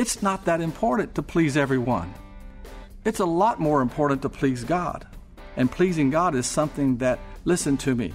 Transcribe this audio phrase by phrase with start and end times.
[0.00, 2.14] it's not that important to please everyone.
[3.04, 5.06] It's a lot more important to please God.
[5.58, 8.14] And pleasing God is something that, listen to me,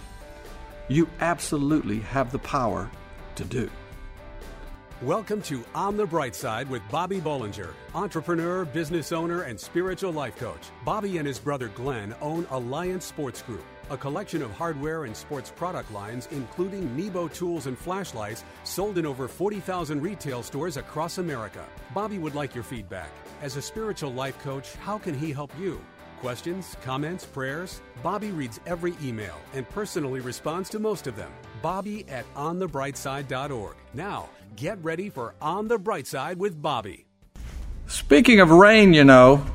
[0.88, 2.90] you absolutely have the power
[3.36, 3.70] to do.
[5.04, 10.38] Welcome to On the Bright Side with Bobby Bollinger, entrepreneur, business owner, and spiritual life
[10.38, 10.72] coach.
[10.86, 15.52] Bobby and his brother Glenn own Alliance Sports Group, a collection of hardware and sports
[15.56, 21.64] product lines, including Nebo tools and flashlights, sold in over 40,000 retail stores across America.
[21.94, 23.10] Bobby would like your feedback.
[23.42, 25.80] As a spiritual life coach, how can he help you?
[26.20, 27.82] Questions, comments, prayers?
[28.02, 31.32] Bobby reads every email and personally responds to most of them.
[31.62, 33.76] Bobby at onthebrightside.org.
[33.94, 37.06] Now, get ready for On the Bright Side with Bobby.
[37.88, 39.46] Speaking of rain, you know,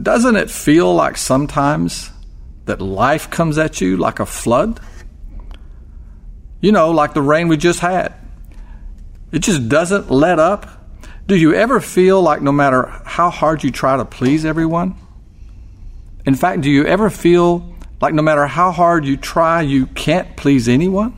[0.00, 2.10] doesn't it feel like sometimes
[2.66, 4.80] that life comes at you like a flood?
[6.60, 8.14] You know, like the rain we just had.
[9.32, 10.68] It just doesn't let up.
[11.26, 14.94] Do you ever feel like no matter how hard you try to please everyone,
[16.24, 20.36] in fact, do you ever feel like no matter how hard you try, you can't
[20.36, 21.16] please anyone?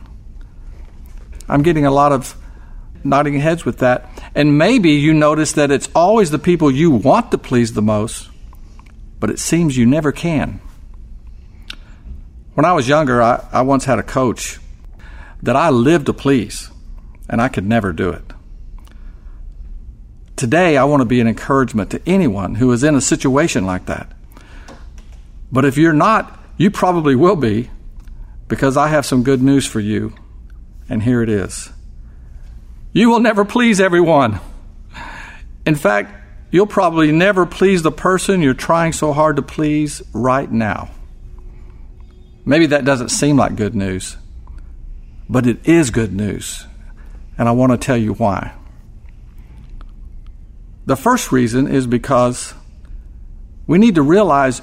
[1.48, 2.36] I'm getting a lot of
[3.02, 4.10] nodding heads with that.
[4.34, 8.28] And maybe you notice that it's always the people you want to please the most,
[9.18, 10.60] but it seems you never can.
[12.58, 14.58] When I was younger, I, I once had a coach
[15.44, 16.72] that I lived to please,
[17.30, 18.24] and I could never do it.
[20.34, 23.86] Today, I want to be an encouragement to anyone who is in a situation like
[23.86, 24.10] that.
[25.52, 27.70] But if you're not, you probably will be,
[28.48, 30.14] because I have some good news for you,
[30.88, 31.70] and here it is.
[32.92, 34.40] You will never please everyone.
[35.64, 36.12] In fact,
[36.50, 40.90] you'll probably never please the person you're trying so hard to please right now.
[42.48, 44.16] Maybe that doesn't seem like good news,
[45.28, 46.64] but it is good news,
[47.36, 48.54] and I want to tell you why.
[50.86, 52.54] The first reason is because
[53.66, 54.62] we need to realize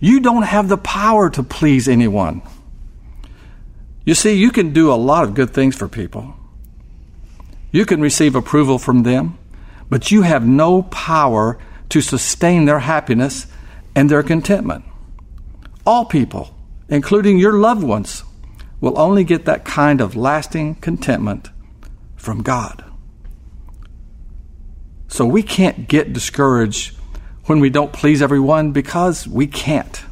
[0.00, 2.42] you don't have the power to please anyone.
[4.04, 6.34] You see, you can do a lot of good things for people.
[7.70, 9.38] You can receive approval from them,
[9.88, 11.58] but you have no power
[11.90, 13.46] to sustain their happiness
[13.94, 14.84] and their contentment.
[15.86, 16.56] All people,
[16.90, 18.24] including your loved ones,
[18.80, 21.48] will only get that kind of lasting contentment
[22.16, 22.84] from God.
[25.08, 26.96] So we can't get discouraged
[27.46, 30.02] when we don't please everyone because we can't.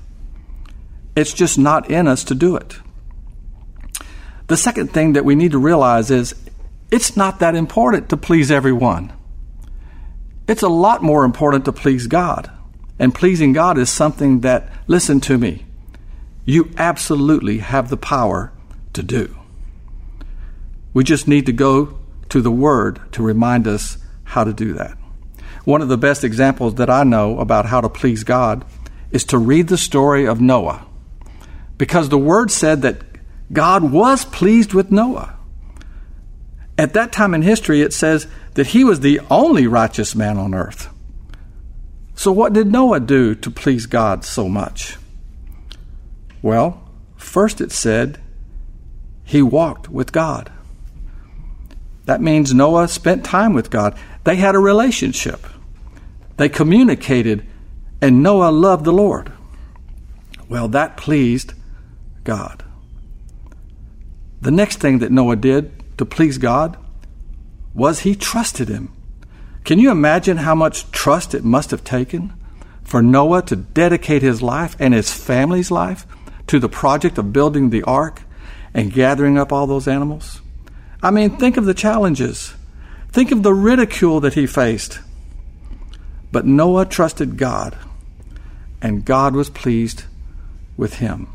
[1.14, 2.78] It's just not in us to do it.
[4.46, 6.34] The second thing that we need to realize is
[6.90, 9.12] it's not that important to please everyone.
[10.46, 12.50] It's a lot more important to please God.
[12.98, 15.66] And pleasing God is something that, listen to me,
[16.48, 18.50] you absolutely have the power
[18.94, 19.36] to do.
[20.94, 21.98] We just need to go
[22.30, 24.96] to the Word to remind us how to do that.
[25.64, 28.64] One of the best examples that I know about how to please God
[29.10, 30.86] is to read the story of Noah.
[31.76, 33.02] Because the word said that
[33.52, 35.36] God was pleased with Noah.
[36.78, 40.54] At that time in history, it says that he was the only righteous man on
[40.54, 40.88] earth.
[42.14, 44.96] So, what did Noah do to please God so much?
[46.42, 48.20] Well, first it said
[49.24, 50.50] he walked with God.
[52.06, 53.98] That means Noah spent time with God.
[54.24, 55.46] They had a relationship.
[56.38, 57.46] They communicated,
[58.00, 59.32] and Noah loved the Lord.
[60.48, 61.52] Well, that pleased
[62.24, 62.64] God.
[64.40, 66.78] The next thing that Noah did to please God
[67.74, 68.92] was he trusted him.
[69.64, 72.32] Can you imagine how much trust it must have taken
[72.82, 76.06] for Noah to dedicate his life and his family's life
[76.48, 78.22] to the project of building the ark
[78.74, 80.40] and gathering up all those animals?
[81.02, 82.54] I mean, think of the challenges.
[83.10, 84.98] Think of the ridicule that he faced.
[86.30, 87.76] But Noah trusted God,
[88.82, 90.04] and God was pleased
[90.76, 91.28] with him.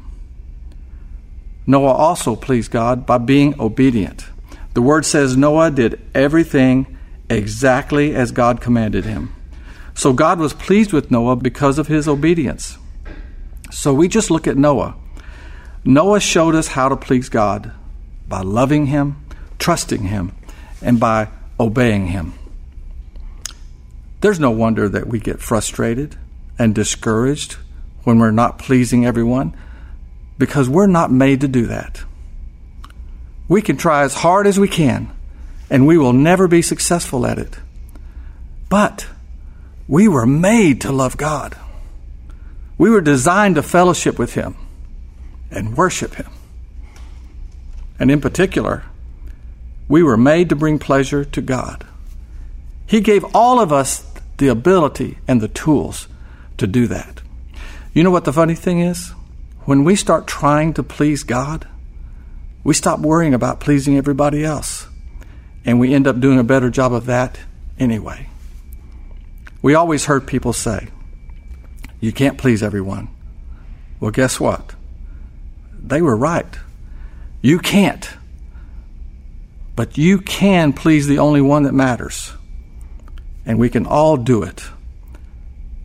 [1.65, 4.25] Noah also pleased God by being obedient.
[4.73, 6.97] The word says Noah did everything
[7.29, 9.33] exactly as God commanded him.
[9.95, 12.77] So God was pleased with Noah because of his obedience.
[13.71, 14.95] So we just look at Noah.
[15.85, 17.71] Noah showed us how to please God
[18.27, 19.25] by loving him,
[19.59, 20.33] trusting him,
[20.81, 21.27] and by
[21.59, 22.33] obeying him.
[24.21, 26.15] There's no wonder that we get frustrated
[26.57, 27.57] and discouraged
[28.03, 29.55] when we're not pleasing everyone
[30.37, 32.03] because we're not made to do that.
[33.49, 35.11] We can try as hard as we can
[35.69, 37.57] and we will never be successful at it.
[38.69, 39.07] But
[39.87, 41.57] we were made to love God.
[42.77, 44.55] We were designed to fellowship with Him
[45.53, 46.31] and worship Him.
[47.99, 48.83] And in particular,
[49.87, 51.85] we were made to bring pleasure to God.
[52.85, 54.05] He gave all of us
[54.37, 56.07] the ability and the tools
[56.57, 57.21] to do that.
[57.93, 59.09] You know what the funny thing is?
[59.65, 61.67] When we start trying to please God,
[62.63, 64.87] we stop worrying about pleasing everybody else.
[65.65, 67.39] And we end up doing a better job of that
[67.79, 68.27] anyway.
[69.61, 70.89] We always heard people say,
[72.01, 73.07] you can't please everyone.
[73.99, 74.75] Well, guess what?
[75.83, 76.57] They were right.
[77.41, 78.09] You can't.
[79.75, 82.31] But you can please the only one that matters.
[83.45, 84.63] And we can all do it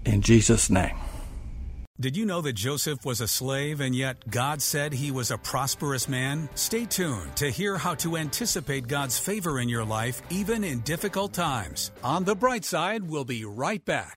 [0.04, 0.96] in Jesus' name.
[2.00, 5.38] Did you know that Joseph was a slave and yet God said he was a
[5.38, 6.48] prosperous man?
[6.54, 11.32] Stay tuned to hear how to anticipate God's favor in your life even in difficult
[11.32, 11.90] times.
[12.04, 14.16] On the bright side, we'll be right back.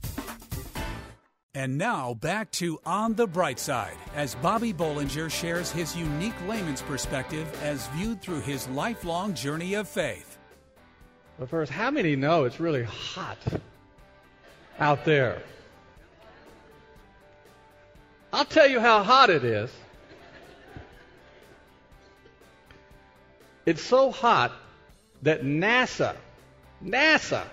[1.53, 6.81] And now back to On the Bright Side as Bobby Bollinger shares his unique layman's
[6.81, 10.37] perspective as viewed through his lifelong journey of faith.
[11.37, 13.37] But first, how many know it's really hot
[14.79, 15.41] out there?
[18.31, 19.69] I'll tell you how hot it is.
[23.65, 24.53] It's so hot
[25.23, 26.15] that NASA,
[26.81, 27.43] NASA,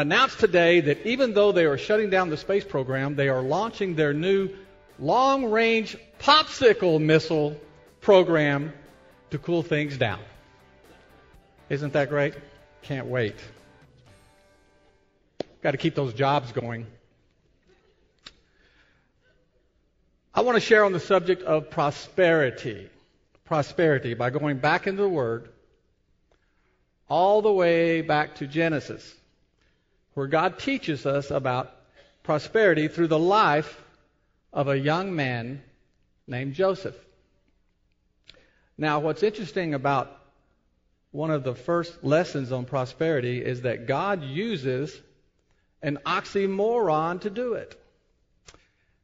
[0.00, 3.94] announced today that even though they are shutting down the space program, they are launching
[3.94, 4.50] their new
[4.98, 7.56] long range popsicle missile
[8.00, 8.72] program
[9.30, 10.20] to cool things down.
[11.68, 12.34] Isn't that great?
[12.82, 13.36] Can't wait.
[15.62, 16.86] Got to keep those jobs going.
[20.32, 22.88] I want to share on the subject of prosperity.
[23.44, 25.48] Prosperity by going back into the Word
[27.08, 29.17] all the way back to Genesis
[30.18, 31.72] where God teaches us about
[32.24, 33.80] prosperity through the life
[34.52, 35.62] of a young man
[36.26, 36.96] named Joseph.
[38.76, 40.20] Now, what's interesting about
[41.12, 45.00] one of the first lessons on prosperity is that God uses
[45.82, 47.80] an oxymoron to do it.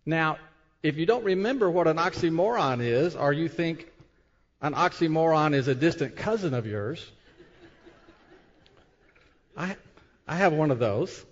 [0.05, 0.39] Now,
[0.83, 3.87] if you don't remember what an oxymoron is, or you think
[4.61, 7.09] an oxymoron is a distant cousin of yours,
[9.57, 9.77] I,
[10.27, 11.25] I have one of those.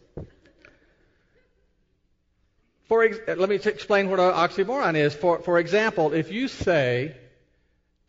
[2.88, 5.14] For ex- let me t- explain what an oxymoron is.
[5.14, 7.16] For, for example, if you say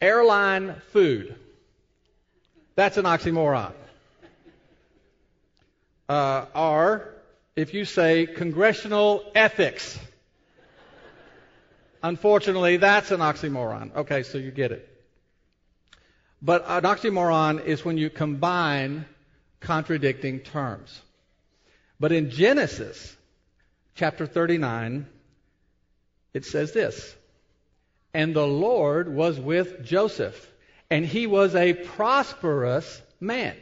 [0.01, 1.35] airline food,
[2.75, 3.71] that's an oxymoron.
[6.09, 7.13] Uh, or
[7.55, 9.97] if you say congressional ethics,
[12.01, 13.95] unfortunately, that's an oxymoron.
[13.95, 14.89] Okay, so you get it.
[16.41, 19.05] But an oxymoron is when you combine
[19.63, 21.01] contradicting terms.
[21.99, 23.15] But in Genesis
[23.95, 25.07] chapter 39,
[26.33, 27.15] it says this
[28.13, 30.51] And the Lord was with Joseph,
[30.89, 33.55] and he was a prosperous man.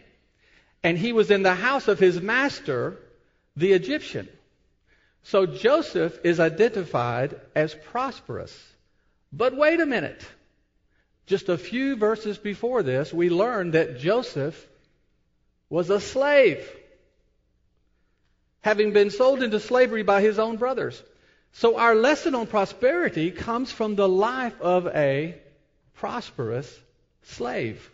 [0.83, 2.97] And he was in the house of his master,
[3.55, 4.27] the Egyptian.
[5.23, 8.51] So Joseph is identified as prosperous.
[9.31, 10.25] But wait a minute.
[11.27, 14.67] Just a few verses before this, we learn that Joseph
[15.71, 16.69] was a slave,
[18.59, 21.01] having been sold into slavery by his own brothers.
[21.53, 25.35] So our lesson on prosperity comes from the life of a
[25.95, 26.69] prosperous
[27.23, 27.89] slave,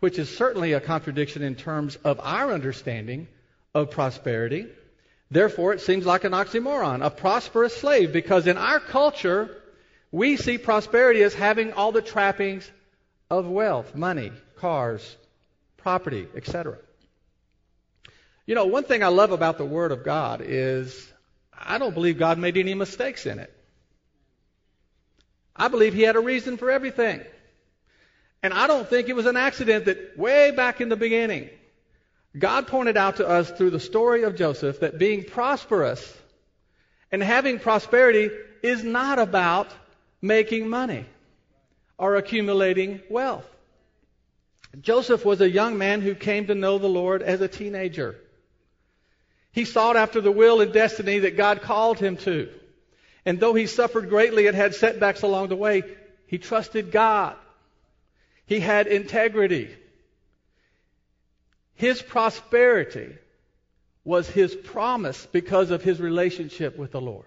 [0.00, 3.28] which is certainly a contradiction in terms of our understanding
[3.72, 4.66] of prosperity.
[5.30, 9.56] Therefore, it seems like an oxymoron, a prosperous slave, because in our culture,
[10.10, 12.68] we see prosperity as having all the trappings
[13.30, 15.16] of wealth, money, cars,
[15.86, 16.78] property, etc.
[18.44, 21.12] You know, one thing I love about the Word of God is
[21.56, 23.52] I don't believe God made any mistakes in it.
[25.54, 27.20] I believe He had a reason for everything.
[28.42, 31.50] And I don't think it was an accident that way back in the beginning,
[32.36, 36.02] God pointed out to us through the story of Joseph that being prosperous
[37.12, 38.28] and having prosperity
[38.60, 39.68] is not about
[40.20, 41.06] making money
[41.96, 43.48] or accumulating wealth.
[44.80, 48.16] Joseph was a young man who came to know the Lord as a teenager.
[49.52, 52.50] He sought after the will and destiny that God called him to.
[53.24, 55.82] And though he suffered greatly and had setbacks along the way,
[56.26, 57.36] he trusted God.
[58.44, 59.74] He had integrity.
[61.74, 63.16] His prosperity
[64.04, 67.26] was his promise because of his relationship with the Lord.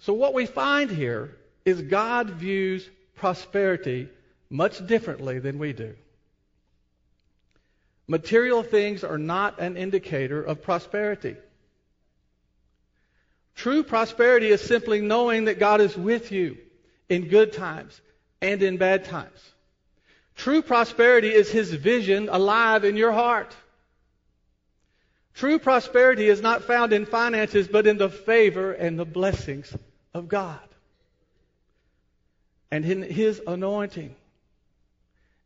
[0.00, 4.08] So what we find here is God views prosperity
[4.50, 5.94] much differently than we do.
[8.06, 11.36] Material things are not an indicator of prosperity.
[13.54, 16.56] True prosperity is simply knowing that God is with you
[17.08, 18.00] in good times
[18.40, 19.40] and in bad times.
[20.36, 23.54] True prosperity is His vision alive in your heart.
[25.34, 29.76] True prosperity is not found in finances, but in the favor and the blessings
[30.14, 30.60] of God.
[32.70, 34.14] And in His anointing.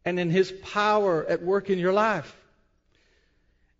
[0.05, 2.37] And in His power at work in your life.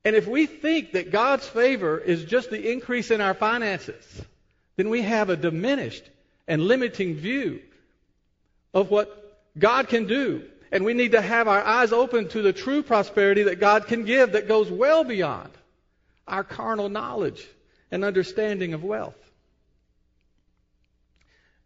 [0.05, 4.23] And if we think that God's favor is just the increase in our finances,
[4.77, 6.05] then we have a diminished
[6.49, 7.61] and limiting view
[8.75, 10.45] of what God can do.
[10.73, 14.05] And we need to have our eyes open to the true prosperity that God can
[14.05, 15.51] give that goes well beyond
[16.27, 17.47] our carnal knowledge
[17.91, 19.15] and understanding of wealth.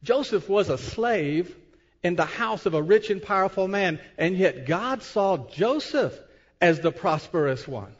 [0.02, 1.54] Joseph was a slave
[2.06, 6.16] in the house of a rich and powerful man, and yet God saw Joseph
[6.60, 7.92] as the prosperous one.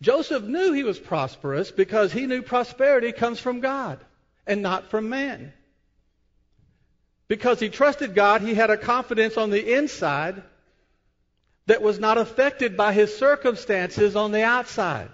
[0.00, 4.00] Joseph knew he was prosperous because he knew prosperity comes from God
[4.46, 5.52] and not from man.
[7.28, 10.42] Because he trusted God, he had a confidence on the inside
[11.66, 15.10] that was not affected by his circumstances on the outside.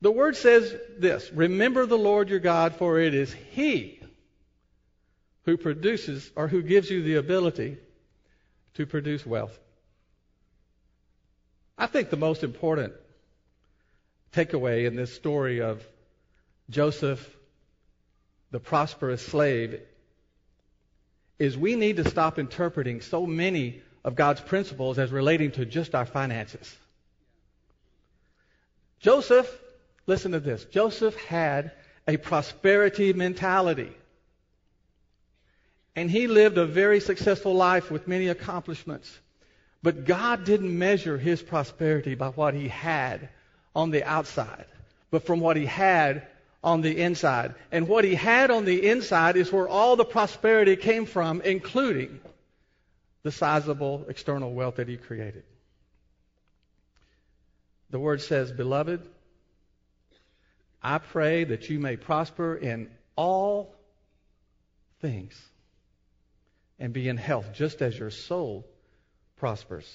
[0.00, 4.00] The word says this Remember the Lord your God, for it is He
[5.44, 7.78] who produces or who gives you the ability
[8.74, 9.58] to produce wealth.
[11.76, 12.92] I think the most important
[14.32, 15.86] takeaway in this story of
[16.70, 17.36] Joseph,
[18.50, 19.80] the prosperous slave,
[21.38, 25.94] is we need to stop interpreting so many of God's principles as relating to just
[25.94, 26.76] our finances.
[29.00, 29.48] Joseph,
[30.08, 30.64] listen to this.
[30.64, 31.70] Joseph had
[32.08, 33.92] a prosperity mentality.
[35.94, 39.16] And he lived a very successful life with many accomplishments.
[39.82, 43.28] But God didn't measure his prosperity by what he had
[43.76, 44.64] on the outside,
[45.10, 46.26] but from what he had
[46.64, 47.54] on the inside.
[47.70, 52.20] And what he had on the inside is where all the prosperity came from, including
[53.22, 55.44] the sizable external wealth that he created.
[57.90, 59.02] The word says, Beloved,
[60.88, 63.74] I pray that you may prosper in all
[65.02, 65.38] things
[66.78, 68.66] and be in health, just as your soul
[69.36, 69.86] prospers.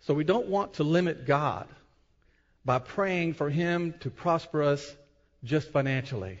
[0.00, 1.68] So we don't want to limit God
[2.64, 4.96] by praying for Him to prosper us
[5.44, 6.40] just financially.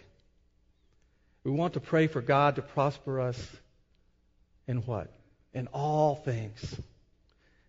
[1.44, 3.38] We want to pray for God to prosper us
[4.66, 5.08] in what?
[5.52, 6.80] In all things.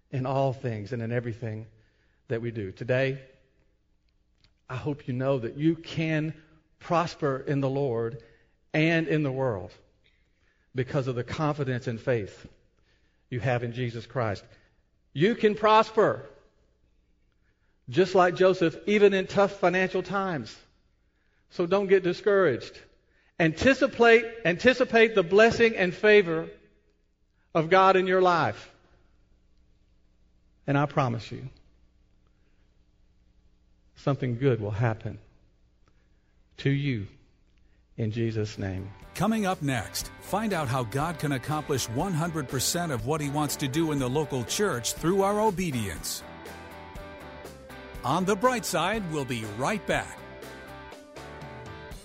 [0.09, 1.67] In all things and in everything
[2.29, 2.71] that we do.
[2.71, 3.19] Today,
[4.69, 6.33] I hope you know that you can
[6.79, 8.21] prosper in the Lord
[8.73, 9.71] and in the world
[10.73, 12.47] because of the confidence and faith
[13.29, 14.43] you have in Jesus Christ.
[15.13, 16.27] You can prosper
[17.89, 20.55] just like Joseph, even in tough financial times.
[21.51, 22.77] So don't get discouraged.
[23.39, 26.47] Anticipate, anticipate the blessing and favor
[27.53, 28.71] of God in your life.
[30.67, 31.47] And I promise you,
[33.95, 35.17] something good will happen
[36.57, 37.07] to you
[37.97, 38.89] in Jesus' name.
[39.13, 43.67] Coming up next, find out how God can accomplish 100% of what He wants to
[43.67, 46.23] do in the local church through our obedience.
[48.03, 50.19] On the bright side, we'll be right back.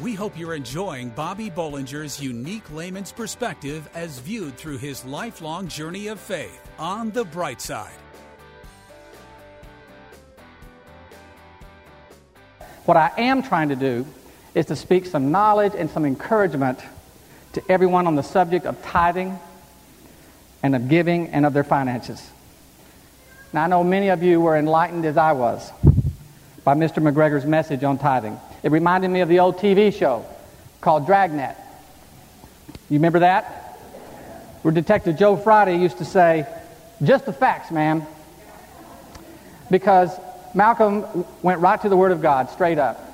[0.00, 6.06] We hope you're enjoying Bobby Bollinger's unique layman's perspective as viewed through his lifelong journey
[6.06, 7.90] of faith on the bright side.
[12.84, 14.06] What I am trying to do
[14.54, 16.78] is to speak some knowledge and some encouragement
[17.54, 19.36] to everyone on the subject of tithing
[20.62, 22.24] and of giving and of their finances.
[23.52, 25.72] Now, I know many of you were enlightened as I was
[26.62, 27.02] by Mr.
[27.02, 28.38] McGregor's message on tithing.
[28.62, 30.24] It reminded me of the old TV show
[30.80, 31.56] called Dragnet.
[32.90, 33.44] You remember that?
[34.62, 36.46] Where Detective Joe Friday used to say,
[37.02, 38.02] just the facts, ma'am.
[39.70, 40.10] Because
[40.54, 43.04] Malcolm went right to the Word of God, straight up.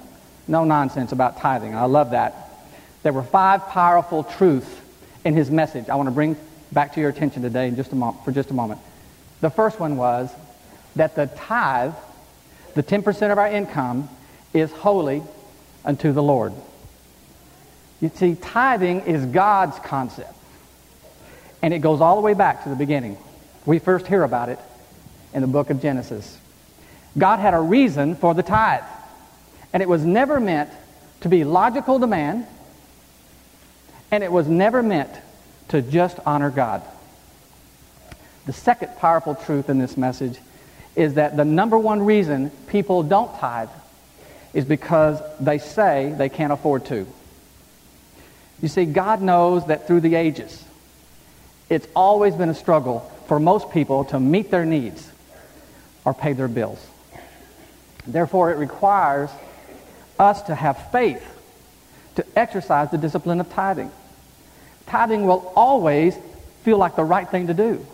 [0.47, 1.75] No nonsense about tithing.
[1.75, 2.51] I love that.
[3.03, 4.71] There were five powerful truths
[5.25, 6.37] in his message I want to bring
[6.73, 8.81] back to your attention today in just a mo- for just a moment.
[9.41, 10.31] The first one was
[10.97, 11.95] that the tithe,
[12.75, 14.09] the 10% of our income,
[14.55, 15.23] is holy
[15.85, 16.55] unto the Lord.
[18.01, 20.33] You see, tithing is God's concept.
[21.61, 23.19] And it goes all the way back to the beginning.
[23.67, 24.59] We first hear about it
[25.33, 26.39] in the book of Genesis.
[27.17, 28.85] God had a reason for the tithe.
[29.73, 30.71] And it was never meant
[31.23, 32.47] to be logical to man.
[34.11, 35.11] And it was never meant
[35.69, 36.83] to just honor God.
[38.47, 40.39] The second powerful truth in this message
[40.95, 43.71] is that the number one reason people don't tithe
[44.55, 47.07] is because they say they can't afford to.
[48.63, 50.65] You see, God knows that through the ages,
[51.69, 55.11] it's always been a struggle for most people to meet their needs
[56.05, 56.85] or pay their bills.
[58.07, 59.31] Therefore, it requires
[60.19, 61.23] us to have faith
[62.17, 63.91] to exercise the discipline of tithing.
[64.87, 66.17] Tithing will always
[66.63, 67.85] feel like the right thing to do,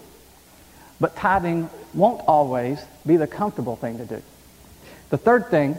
[1.01, 4.23] but tithing won't always be the comfortable thing to do.
[5.09, 5.79] The third thing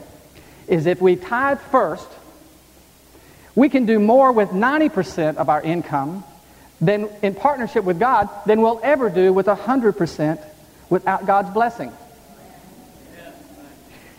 [0.72, 2.08] is if we tithe first,
[3.54, 6.24] we can do more with 90% of our income
[6.80, 10.44] than in partnership with God than we'll ever do with 100%
[10.90, 11.92] without God's blessing.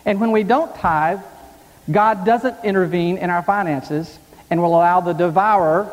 [0.05, 1.21] And when we don't tithe,
[1.91, 4.19] God doesn't intervene in our finances
[4.51, 5.91] and will allow the devourer,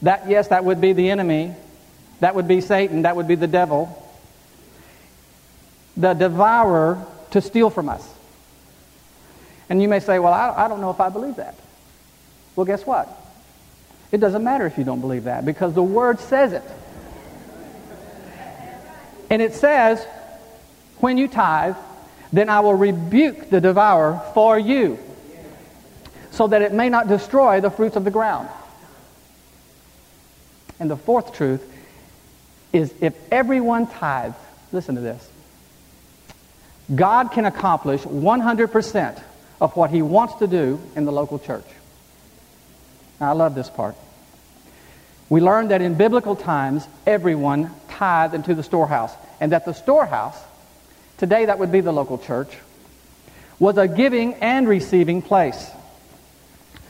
[0.00, 1.54] that yes, that would be the enemy,
[2.20, 4.00] that would be Satan, that would be the devil,
[5.98, 8.13] the devourer to steal from us.
[9.68, 11.54] And you may say, well, I, I don't know if I believe that.
[12.56, 13.08] Well, guess what?
[14.12, 16.62] It doesn't matter if you don't believe that because the Word says it.
[19.30, 20.04] And it says,
[20.98, 21.76] when you tithe,
[22.32, 24.98] then I will rebuke the devourer for you,
[26.30, 28.48] so that it may not destroy the fruits of the ground.
[30.78, 31.62] And the fourth truth
[32.72, 34.36] is if everyone tithes,
[34.72, 35.28] listen to this,
[36.94, 39.22] God can accomplish 100%
[39.64, 41.64] of what he wants to do in the local church.
[43.18, 43.96] Now, I love this part.
[45.30, 50.36] We learned that in biblical times, everyone tithed into the storehouse, and that the storehouse,
[51.16, 52.58] today that would be the local church,
[53.58, 55.70] was a giving and receiving place.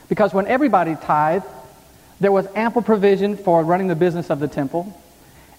[0.09, 1.47] Because when everybody tithed,
[2.19, 5.01] there was ample provision for running the business of the temple,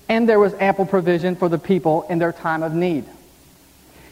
[0.09, 3.05] and there was ample provision for the people in their time of need.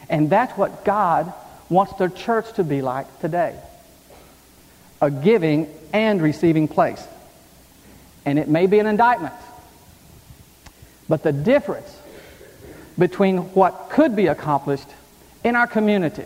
[0.08, 1.34] And that's what God
[1.68, 3.58] wants the church to be like today
[5.00, 7.06] a giving and receiving place.
[8.24, 9.34] And it may be an indictment.
[11.08, 11.94] But the difference
[12.98, 14.88] between what could be accomplished
[15.42, 16.24] in our community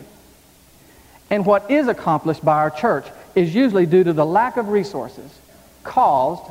[1.31, 5.39] and what is accomplished by our church is usually due to the lack of resources
[5.83, 6.45] caused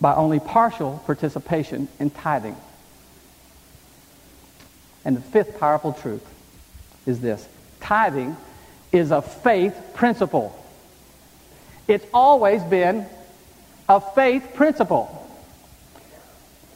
[0.00, 2.56] by only partial participation in tithing.
[5.04, 6.24] And the fifth powerful truth
[7.06, 7.46] is this
[7.82, 8.36] tithing
[8.92, 10.58] is a faith principle.
[11.88, 13.06] It's always been
[13.88, 15.18] a faith principle.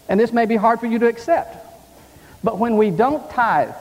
[0.09, 1.57] And this may be hard for you to accept.
[2.45, 3.75] But when we don't tithe,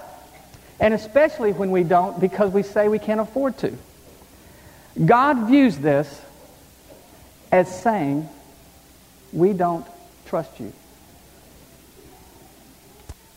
[0.79, 3.77] and especially when we don't because we say we can't afford to,
[5.03, 6.21] God views this
[7.51, 8.27] as saying,
[9.33, 9.85] we don't
[10.25, 10.73] trust you.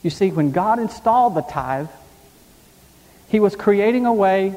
[0.03, 1.89] You see, when God installed the tithe,
[3.29, 4.55] He was creating a way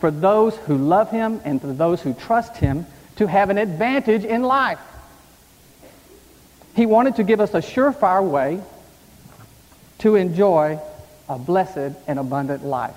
[0.00, 4.24] for those who love him and for those who trust him to have an advantage
[4.24, 4.80] in life.
[6.74, 8.60] He wanted to give us a surefire way
[9.98, 10.80] to enjoy
[11.28, 12.96] a blessed and abundant life.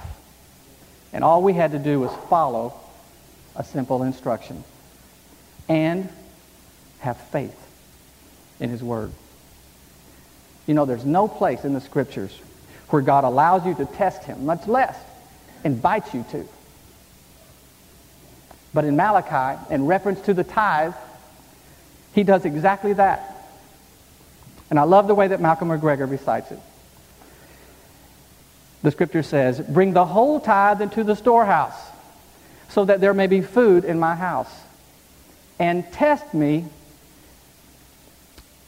[1.14, 2.74] And all we had to do was follow
[3.56, 4.64] a simple instruction
[5.70, 6.10] and
[7.00, 7.56] have faith
[8.60, 9.12] in his word.
[10.66, 12.38] You know, there's no place in the scriptures
[12.90, 14.98] where God allows you to test him, much less
[15.64, 16.48] invites you to.
[18.74, 20.94] But in Malachi, in reference to the tithe,
[22.14, 23.50] he does exactly that.
[24.70, 26.60] And I love the way that Malcolm McGregor recites it.
[28.84, 31.80] The scripture says, Bring the whole tithe into the storehouse,
[32.70, 34.52] so that there may be food in my house.
[35.60, 36.66] And test me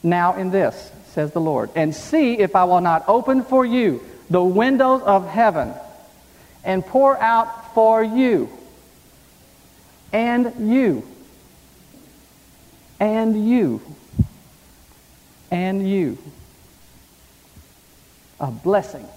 [0.01, 4.01] now in this, says the Lord, and see if I will not open for you
[4.29, 5.73] the windows of heaven
[6.63, 8.49] and pour out for you
[10.11, 11.03] and you
[12.99, 13.81] and you
[15.51, 16.17] and you
[18.39, 19.07] a blessing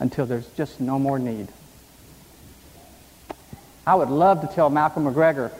[0.00, 1.48] until there's just no more need.
[3.86, 5.52] I would love to tell Malcolm McGregor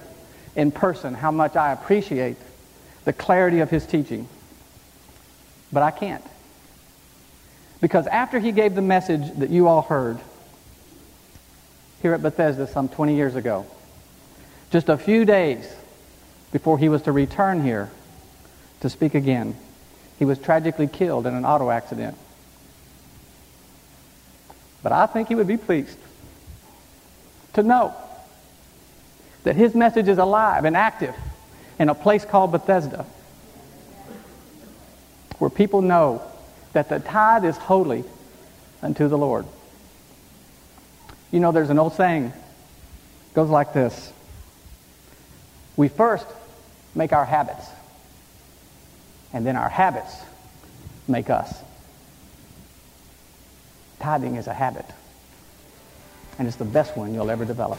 [0.55, 2.37] in person how much I appreciate
[3.05, 4.29] the clarity of his teaching,
[5.72, 6.25] but I can't.
[7.81, 10.20] Because after he gave the message that you all heard
[12.02, 13.64] here at Bethesda some 20 years ago,
[14.70, 15.72] just a few days
[16.50, 17.90] before he was to return here
[18.80, 19.56] to speak again,
[20.18, 22.16] he was tragically killed in an auto accident.
[24.82, 25.98] But I think he would be pleased
[27.54, 27.94] to know
[29.44, 31.14] that his message is alive and active
[31.78, 33.06] in a place called Bethesda,
[35.38, 36.22] where people know
[36.72, 38.04] that the tithe is holy
[38.82, 39.46] unto the Lord.
[41.33, 44.12] You know, there's an old saying, it goes like this.
[45.77, 46.27] We first
[46.95, 47.66] make our habits,
[49.33, 50.14] and then our habits
[51.09, 51.53] make us.
[53.99, 54.85] Tithing is a habit,
[56.38, 57.79] and it's the best one you'll ever develop.